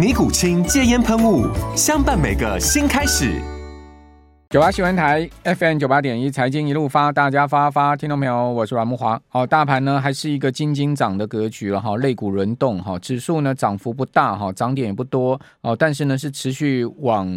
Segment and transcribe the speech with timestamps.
[0.00, 1.46] 尼古清戒烟喷雾，
[1.76, 3.38] 相伴每个新开始。
[4.48, 8.50] 九八新闻台 FM 九八点一，财经一路发，大家发发，听到没有？
[8.50, 9.20] 我是阮木华。
[9.28, 17.28] 好，大盘呢还是一个金金涨的格局了哈，肋骨轮动哈，指数呢涨幅不大哈，涨点也不多哦，但是呢是持续往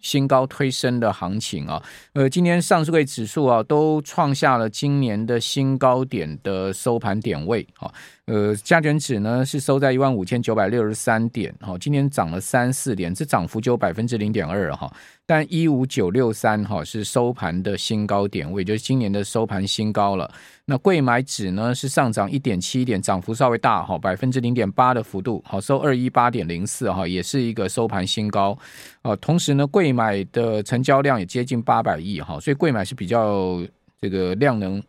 [0.00, 1.82] 新高推升的行情啊。
[2.12, 7.92] 呃，今天上市柜指数啊都创下了今年的新高点的收盘点位啊。
[8.26, 14.92] 呃，加权指呢是收在一万五千九百六十三点，哈，今天涨了三四点，这涨幅只有百分之零点二哈。
[15.28, 20.30] 但一五九六三哈是收盘的新高点位，就是今年的收盘新高了。
[20.66, 28.56] 那贵买指呢是上涨一点七点，涨幅稍微大哈，百分之零点八的幅度，好收二一八点零四哈，也是一个收盘新高。
[29.02, 33.60] 啊，同时呢，贵买的成交量也接近八百亿哈，所以贵买是比较
[34.00, 34.80] 这个量能。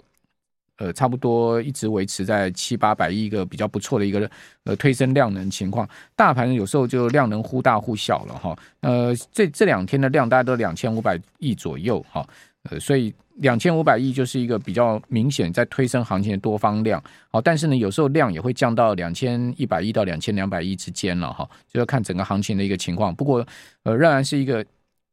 [0.78, 4.30] 呃，差不多一直维持在七八百亿一个比较不错的一个
[4.64, 8.58] 呃推升量能情况，大盘有时候就量能忽大忽小了哈。
[8.82, 12.28] 呃，这这两天的量大概都两千五百亿左右哈，
[12.70, 17.04] 呃，所以两千五百亿就是一个比较明显在推升行情的多方量。
[17.30, 23.14] 好，但是呢，有时候量也会降到两千一百亿到两千两百亿之间了哈，就要看整个行情的一个情况。
[23.16, 23.46] 不过
[23.84, 24.66] 呃，仍然是一个。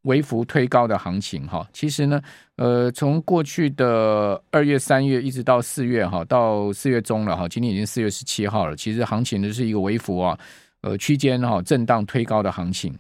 [0.05, 2.21] 微幅推高的行情哈，其实呢，
[2.57, 8.77] 呃，从过去的二月、三月一直到四月哈，到四月中了哈，今天已经四月十七号了。
[8.77, 10.39] 其实行情呢是一个微幅啊，
[10.83, 12.95] 呃，区间哈震荡推高的行情，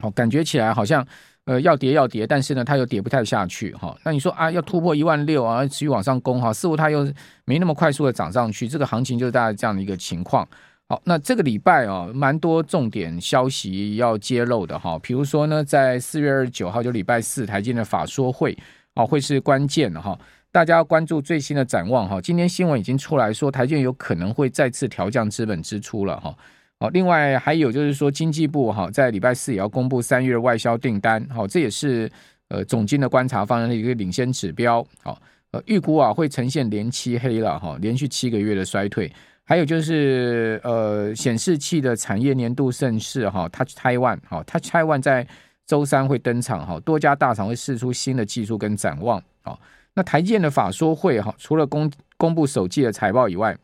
[0.00, 1.06] 好，感觉起来好像
[1.44, 3.96] 呃要跌要跌，但是呢它又跌不太下去哈。
[4.04, 7.10] 那你说啊，要突破一万六啊，持续往上攻哈，似乎它又
[7.44, 10.46] 没那么快速的涨上去，这个行情就是大概这样的一个情况。
[10.94, 14.96] 好，那这个礼拜啊，蛮多重点消息要揭露的哈。
[15.02, 18.56] 比如说呢，在四月二十九号就礼拜四，台积的法说会
[18.94, 20.16] 啊，会是关键的哈。
[20.52, 22.20] 大家要关注最新的展望哈。
[22.20, 26.32] 今天新闻已经出来说，台积有可能会再次调降资本支出了哈。
[26.78, 32.08] 好，另外还有就是说，经济部哈在礼拜四也要公布三月外销订单，好，这也是
[32.50, 34.86] 呃总经的观察方向的一个领先指标。
[35.02, 39.12] 好，呃，预估啊会呈现连七黑了哈，连续七个月的衰退。
[39.46, 45.26] 还有就是，呃，显示器的产业年度盛事哈，Touch Taiwan 哈，Touch Taiwan 在
[45.66, 49.58] 周三会登场哈，多家大厂会释出新的技术跟展望啊。
[49.92, 53.54] 那台建的法说会哈，除了公公布首季的财报以外，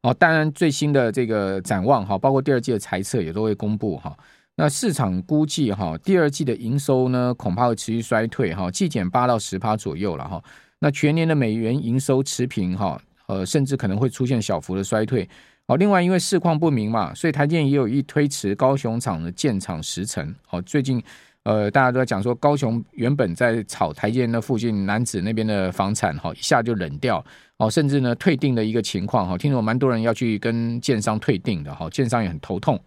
[0.00, 4.16] 哦，当然最新的这个展望哈，包括第二季的财测也都会公布哈。
[4.56, 10.42] 那市场估计哈，第二季的营收呢，恐怕会持续衰退哈，季减八到十趴左右了哈。
[10.78, 12.98] 那全年的美元营收持平哈。
[13.26, 15.28] 呃，甚至可能会出现小幅的衰退。
[15.66, 20.34] 哦，另外因为市况不明嘛，所以台建也有意推迟高雄厂的建厂时程。
[20.46, 21.02] 好，最近
[21.44, 27.24] 呃，大家都在讲说，高雄原本在炒台建的附近男子那边的房产，哈，一下就冷掉。
[27.56, 32.78] 哦，甚至呢退订的一个情况，哈，听说蛮多人要去跟建商退订的，哈，建商也很头痛。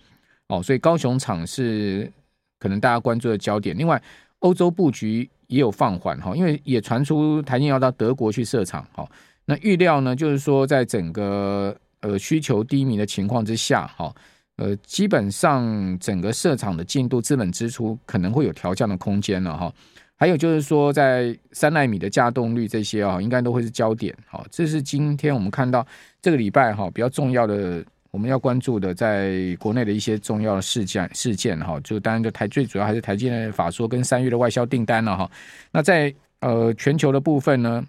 [0.50, 2.12] 哦，所以高雄厂是
[2.60, 3.76] 可能大家关注的焦点。
[3.76, 4.00] 另外，
[4.40, 9.08] 欧洲布局也有放缓，哈，因为也传出台建要到德国去设厂，哈。
[9.50, 14.14] 那预料呢，就是说，在整个呃需求低迷的情况之下，哈，
[14.58, 19.74] 呃，基本上整个设厂的进度、资本支出可能会有调降的空间了，哈。
[20.18, 25.86] 还有就是说，在三奈米的稼动率这些啊，应该都会是焦点，好，这是今天我们看到
[26.22, 35.32] 这个礼拜哈比较重要的，我们要关注的，在国内的一些重要的事件事件哈，就当然就台最主要还是台积电的法说跟三月的外销订单了哈。
[35.72, 37.82] 那在呃全球的部分呢？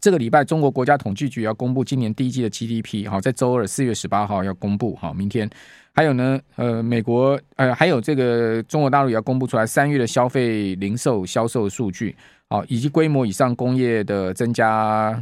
[0.00, 5.48] 这个礼拜，中国国家统计局要公布今年第一季的 GDP，好，在周二四月十八号要公布，好，明天
[5.92, 12.14] 还有呢，呃，美国呃，还有这个中国大陆也要公布出来三月的消费零售销售数据，
[12.48, 15.20] 好，以及规模以上工业的增加，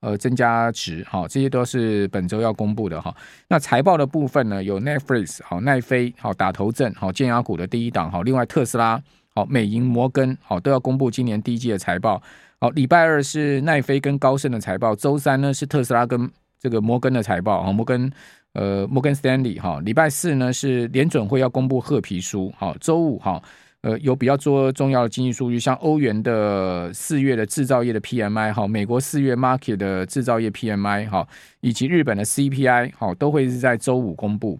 [0.00, 3.14] 呃，增加值，好，这些都是本周要公布的哈。
[3.48, 9.02] 那财报的部分呢，有 Netflix，好，奈飞，好，打头阵，好，尖牙股的第一档，好，另外特斯拉。
[9.38, 12.20] 好，美银、摩根好都要公布今年第一季的财报。
[12.58, 17.62] 好，礼拜二是奈飞跟高盛的财报，周三呢是特斯拉跟这个摩根的财报。
[17.62, 18.10] 好，摩根
[18.54, 22.52] 呃摩根斯丹利哈，礼拜四呢是联准会要公布褐皮书。
[22.58, 23.40] 好，周五哈
[23.82, 31.24] 呃有比较多重要的经济数据，像欧元的四月的制造业的 PMI 哈，美国四月 market 的制造业 PMI 哈，
[31.60, 34.58] 以及日本的 CPI 好都会是在周五公布。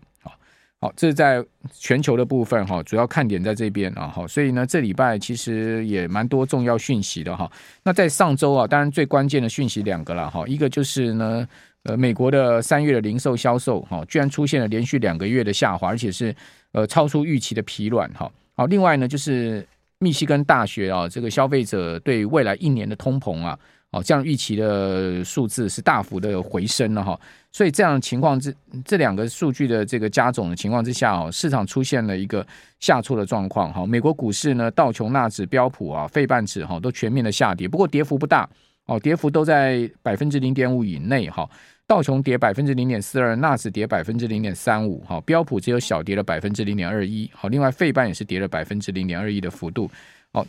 [0.81, 7.51] 好，这是在全球的部分哈，主要看点在这边啊，好，所以呢，这礼拜其实也蛮多重要讯息的哈。
[7.83, 11.45] 那在上周啊，当然最关键的讯息两个了哈，一个就是呢，
[11.83, 16.33] 呃，美国的三月的零售销售哈，居然出现了连续两个月的下滑，而且是
[16.71, 18.31] 呃超出预期的疲软哈。
[18.55, 19.67] 好，另外呢，就是
[19.99, 23.59] 密西根大学啊，这个消费者对未来一年的通膨啊。
[23.91, 27.19] 哦，这样预期的数字是大幅的回升了哈，
[27.51, 28.55] 所以这样情况之
[28.85, 32.47] 这两个数据的这个加总的情况之下哦，市场出现了一个
[32.81, 33.87] 下挫的状况哈。
[33.87, 38.47] 美国股市呢，道琼纳指、标普啊、费半指哈都全面的下跌，不过跌幅不大
[38.85, 41.49] 哦，跌幅都在百分之零点五以内哈。
[41.87, 49.91] 道琼跌百分之零点四二，纳指跌百分之零点三五哈，标普只有小跌了百分之零点二一好，另外费半也是跌了百分之零点二一的幅度。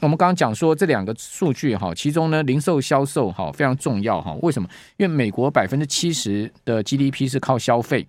[0.01, 4.33] 我们刚刚讲说这两个数据哈，其中呢，零售销售哈非常重要哈。
[4.41, 4.67] 为什么？
[4.97, 8.07] 因为美国百分之七十的 GDP 是靠消费，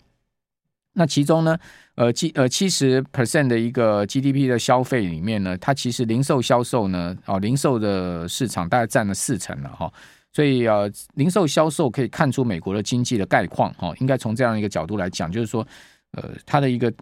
[0.94, 1.58] 那其中呢，
[1.94, 9.92] 呃，七呃七十 percent 的一个 GDP 的消费里面呢，它其实零售销售呢，哦，零售的市场大概占了四成了哈。
[10.32, 13.92] 所以呃，零售销售可以看出美国的经济的概况哈。
[13.98, 15.66] 应该从这样一个角度来讲，就是说，
[16.12, 16.92] 呃，它的一个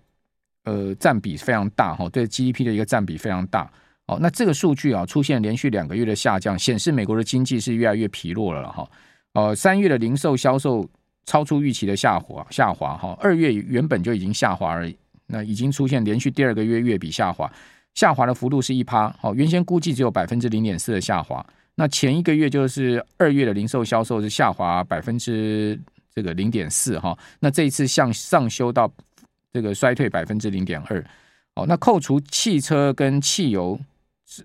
[0.65, 3.71] 呃占比非常大哈，对 GDP 的一个占比非常大。
[4.09, 8.91] 哦，那这个数据啊出现连续两个月的下降，显示美国的经济是越来越疲弱了哈。
[9.35, 10.89] 呃，三月的零售销售
[11.27, 13.15] 超出预期的下滑，下滑哈。
[13.21, 14.97] 二月原本就已经下滑而已，
[15.27, 17.53] 那已经出现连续第二个月月比下滑，
[17.95, 19.15] 下滑的幅度是一趴。
[19.21, 21.45] 好，原先估计只有百分之零点四的下滑，
[21.75, 25.79] 那前一个月就是二月的零售销售是下滑百分之
[26.15, 27.17] 这个零点四哈。
[27.41, 28.91] 那这一次向上修到
[29.53, 31.05] 这个衰退百分之零点二。
[31.57, 33.79] 哦，那扣除汽车跟汽油。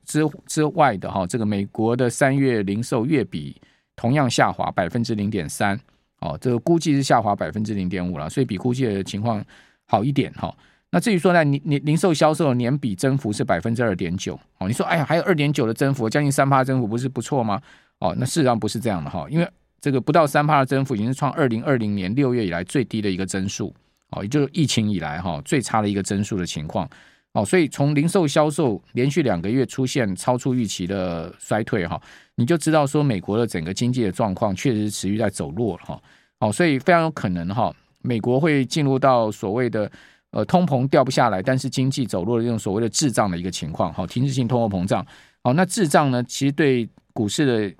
[0.05, 3.59] 之之外的哈，这个美国的三月零售月比
[3.95, 5.77] 同样下滑百分之零点三，
[6.19, 9.43] 哦，这个估计是下滑百分之零点五了，所以比估计的情况
[9.85, 10.55] 好一点哈。
[10.89, 17.61] 那至于说呢，你你零售销售年比增幅是百分之二点九，哦，你说哎呀，还有二点九的增幅，将近三趴增幅，不是不错吗？
[17.99, 19.47] 哦，那事实上不是这样的哈，因为
[19.81, 23.73] 这个不到三趴的增幅已经是创二零二零年六月以来最低的一个增速，
[24.11, 26.89] 哦，也就是疫情以来哈最差的一个增速的情况。
[27.33, 31.99] 哦，所以从零售销售连续两个月出现超出预期的衰退哈，
[32.35, 36.01] 你就知道说美国的整个经济的状况确实持续在走弱了哈。
[36.39, 39.91] 好，所以非常有可能哈，美国会进入到所谓的
[40.29, 43.91] 呃通膨掉不下来，但是经济走弱的这种所谓的滞胀的一个情况。
[43.91, 45.03] 哈，停滞性通货膨胀。
[45.41, 47.75] 好，那滞胀呢，其实对股市的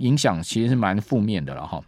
[0.00, 1.80] 影响其实是蛮负面的了哈。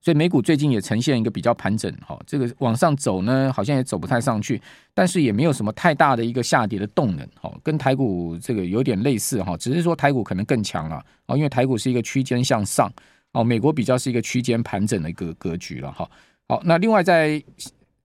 [0.00, 4.60] 所以美股最近也呈现一个比较盘整，哈，这个往上走呢，好像也走不太上去，
[4.94, 12.88] 但是也没有什么太大的一个下跌的动能，哈，跟台股这个有点类似，哈，只是说台股可能更强了，啊，因为台股是一个区间向上，
[13.32, 16.08] 哦，美国比较是一个区间盘整的一个格局了，哈，
[16.46, 17.42] 好，那另外在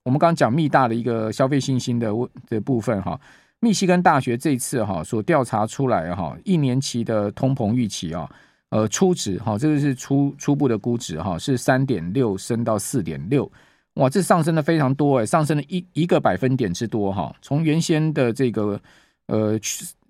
[0.01, 2.09] 我们刚刚讲密大的一个消费信心的
[2.49, 3.17] 的部分，哈，
[3.59, 8.27] 密西根大学这次哈所调查出来哈一年期的通膨预期啊。
[8.73, 13.49] 呃，初值哈，这个是初初步的估值哈，是三点六升到四点六，
[13.93, 17.31] 哇，这上升的非常多哎，上升了一一个百分点之多哈。
[17.39, 18.81] 从原先的这个
[19.27, 19.59] 呃，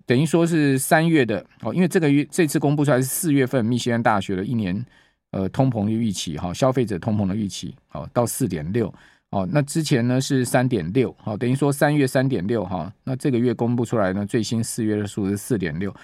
[0.06, 4.82] 等于说是三月的哦，因为这个月这次公布出来是四月份密歇根大学的一年
[5.32, 8.90] 呃通膨的预期哈，消费者通膨的预期好到四点六
[9.28, 15.94] 哦，那之前呢是三点六好，等于说三月三点六哈，那这个月公布出来呢最新四月的数是四点六。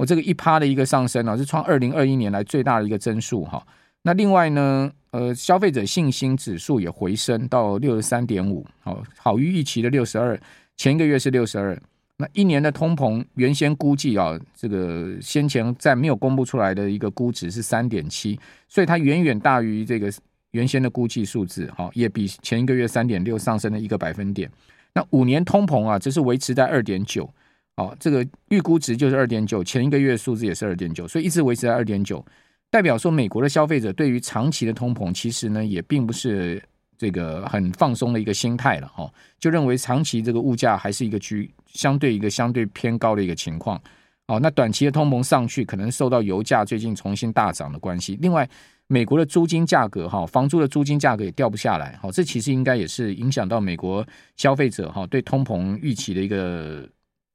[0.00, 3.62] 我这个一趴的一个上升啊，是创二零二一年来最大的一个增速哈。
[4.00, 10.40] 那另外呢，呃，消费者信心指数也回升到六十三点五，好，好于预期的六十二，
[10.78, 11.78] 前一个月是六十二。
[12.16, 18.40] 那一年的通膨原先估计啊，这个先前在没有公布出来的一个估值是三点七，
[18.70, 20.10] 所以它远远大于这个
[20.52, 24.50] 原先的估计数字，哈，也比前一个月三点六上升了一个百分点。
[24.94, 27.28] 那五年通膨啊，只是维持在二点九。
[27.76, 32.22] 好，这个预估值就是二点九，前一个月数字也是二点九，所以一直维持在二点九，
[32.70, 36.62] 代表说美国的消费者对于长期的通膨，其实呢也并不是
[36.98, 43.80] 这个很放松的一个心态了哈，就认为长期这个物价还是一个居相对一个相对偏高的一个情况。
[44.26, 48.18] 哦，那短期的通膨上去，可能受到油价最近重新大涨的关系。
[48.20, 48.46] 另外，
[48.88, 56.86] 美国的租金价格哈，房租的租金价格也掉不下来，好，这其实应该也是影响到美国消费者哈对通膨预期的一个。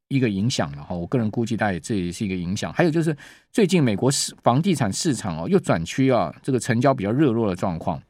[0.07, 0.95] 一个影响了哈。
[0.95, 2.71] 我个人估计，大概这也是一个影响。
[2.73, 3.15] 还有就是
[3.51, 8.01] 最近美国市房地产市场哦又转趋啊，这个成交比较热络的状况。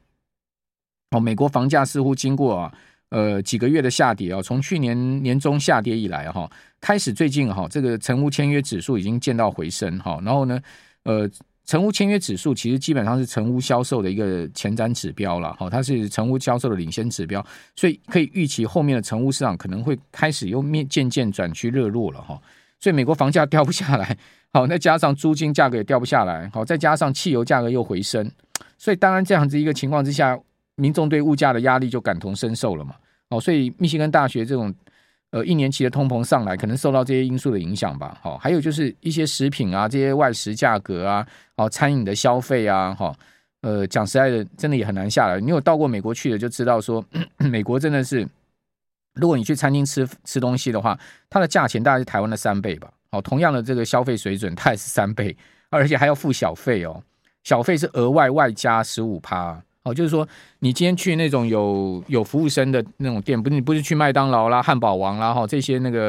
[1.10, 2.74] 哦，美国房价似乎经过啊
[3.10, 6.50] 呃几个月的下跌啊，从去年年中下跌以来哈，
[6.80, 10.20] 开始最近哈这个成屋签约指数已经见到回升哈。
[10.24, 10.60] 然后呢，
[11.04, 11.30] 呃。
[11.66, 17.44] 成屋签约指数其实基本上是成屋销售的一个前瞻指标了，哈，它是成屋销售的领先指标，
[17.74, 22.40] 所以可以预期后面的成屋市场可能会开始又面渐渐转趋热络了，哈。
[22.78, 24.16] 所以美国房价掉不下来，
[24.52, 28.30] 好，再加上租金价格也掉不下来，好，再加上汽油价格又回升，
[28.78, 30.38] 所以当然这样子一个情况之下，
[30.76, 32.94] 民众对物价的压力就感同身受了嘛，
[33.30, 34.72] 哦，所以密歇根大学这种。
[35.36, 38.16] 呃，一年期的通膨上来，可能受到这些因素的影响吧。
[38.22, 41.26] 好，还有就是一些食品啊，这些外食价格啊，
[41.58, 43.14] 好，餐饮的消费啊，哈，
[43.60, 45.38] 呃，讲实在的，真的也很难下来。
[45.38, 47.04] 你有到过美国去的，就知道说，
[47.36, 48.26] 美国真的是，
[49.12, 52.90] 如果你去餐厅吃吃东西的话，它的价钱大概是台湾的三倍吧。
[53.10, 55.36] 好，同样的这个消费水准，它也是三倍，
[55.68, 57.02] 而且还要付小费哦，
[57.44, 59.62] 小费是额外外加十五趴。
[59.86, 60.26] 哦，就是说，
[60.58, 66.00] 你今天去那种有有服务生的那种店，不是你不是去麦当劳啦、汉堡王啦哈这些那个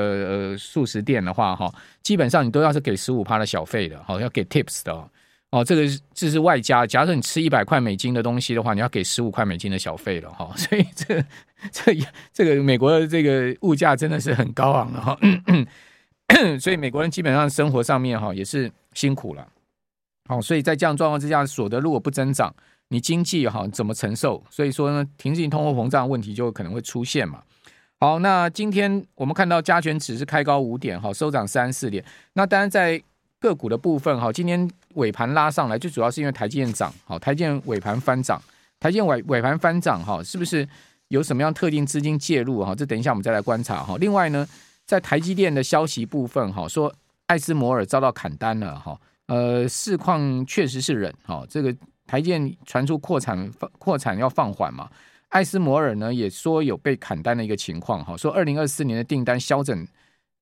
[0.51, 5.07] 呃素食店的话哈，基本上你都要是给十五趴的小费的，好要给 tips 的哦。
[5.51, 10.51] 哦这个这是外加，假设你吃一百块美金的东西的话，你要给十五块美金的小费了哈。
[10.55, 11.23] 所以这
[11.71, 11.95] 这
[12.33, 15.15] 这个美国的这个物价真的是很高昂的哈。
[16.59, 19.47] 所以美国人基本上生活上面哈也是辛苦了。
[20.27, 22.51] 好，所以在这样状况之下，所得如果不增长。
[22.89, 24.41] 你经济哈怎么承受？
[24.49, 27.43] 所以说呢，停滞性通货膨胀问题就可能会出现嘛。
[27.99, 32.03] 好，那今天我们看到加权指是开高五点哈，收涨三四点。
[32.33, 33.01] 那当然在
[33.39, 38.41] 个股的部分哈，今天尾盘拉上来，最主要是因为台积电涨，好，台积电尾盘翻涨，
[38.79, 40.67] 台积电尾尾盘翻涨哈，是不是
[41.09, 42.73] 有什么样特定资金介入哈？
[42.75, 43.97] 这等一下我们再来观察哈。
[43.99, 44.47] 另外呢，
[44.85, 46.93] 在台积电的消息部分哈，说
[47.25, 51.75] 艾斯摩尔遭到砍单了哈，呃，市况确实是冷哈，这个。
[52.07, 54.89] 台建传出扩产放扩产要放缓嘛？
[55.29, 59.85] 艾斯摩尔呢也说有被砍单的一个情况哈，说二零二四年的订单削整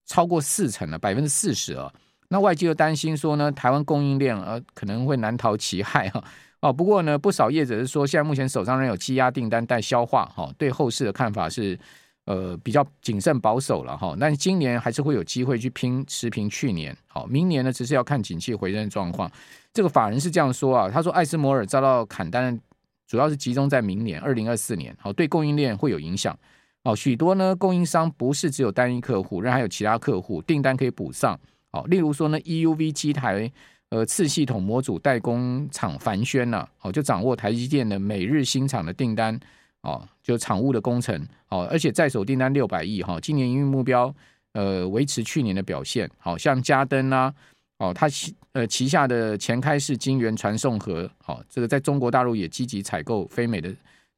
[0.06, 1.92] 超过四成了，百分之四十啊。
[2.30, 6.24] 那外界又担心说呢，台湾供应链呃可能会难逃其害哈。
[6.62, 11.78] 哦，不过呢，不少业者是说，现在目前手上仍有积压订单待消化哈，对后市的看法是
[12.26, 14.16] 呃比较谨慎保守了哈。
[14.20, 19.32] 但今年还是会有机会去拼持平去年，好，明年呢只是要看景气回升的状况。
[19.74, 22.60] 这个法人是这样说啊，他说艾斯摩尔遭到砍单，
[23.08, 26.38] 主要是集中在明年二零二四年，好，对供应链会有影响。
[26.84, 31.40] 哦，许多呢供应商不是只有单一客户，仍还有其他客户订单可以补上。
[31.72, 33.52] 好，例如说呢，EUV 机台
[33.90, 39.38] 呃次系统模组代工厂凡轩呢，好就掌握台积电的每日新厂的订单，
[39.86, 41.16] 哦，就厂务的工程，
[41.50, 44.14] 哦，而且在手订单六百亿哈，今年营运目标
[44.54, 47.34] 呃维持去年的表现，好像嘉登啊。
[47.78, 53.70] 哦，他旗呃旗下的前开式晶圆传送盒，好，这个在中国大陆也积极采购非美的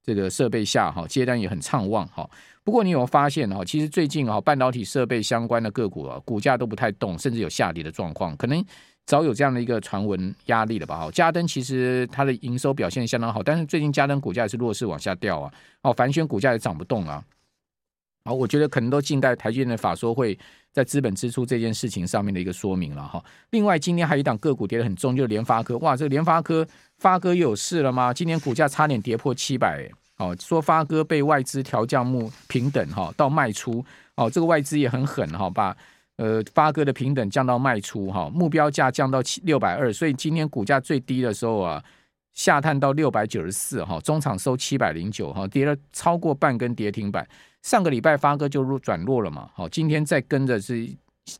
[0.08, 2.28] 这个设备下，哈，接单也很畅旺，哈。
[2.64, 8.64] 不过你有发现哈，其实最近哈，半导体设备相关的个股啊，股价都不太动，甚至有下跌的状况，可能
[9.06, 10.98] 早有这样的一个传闻压力了吧？
[10.98, 17.22] 哈，嘉登其实它的营收表现相当好，但是最近嘉登股价也是弱势往下掉啊，哦，凡轩股价也涨不动啊。
[18.28, 20.38] 好，我觉得可能都静待台积电的法说会
[20.74, 23.24] 在资本支出这件事情上面的一个说明了哈。
[23.52, 25.78] 另外，今天还有一档个股跌得很重，就是联发科。
[25.78, 26.68] 哇，这个联发科
[26.98, 28.14] 发哥有事了吗？
[28.14, 33.82] 今年股价差点跌破七百，哦，说发哥被外资调降目平等哈，到卖出。
[34.16, 35.74] 哦，这个外资也很狠哈，把
[36.18, 41.82] 呃发哥的平等降到卖出哈，目标价降到七六百二，所以今天股价最低的时候啊，
[42.34, 47.26] 下探到六百九十四哈，中场收七百零九哈，跌了超过半根跌停板。
[47.68, 50.90] 上个礼拜发哥就入转弱了嘛，好，今天再跟着是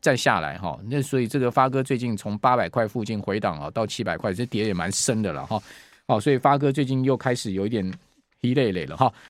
[0.02, 5.58] 再下来哈，那所以这个发哥最近从八百块附近回档啊，到七百块，这跌也蛮深的了哈，
[6.06, 7.90] 好，所以发哥最近又开始有一点
[8.42, 9.10] 一累累了哈。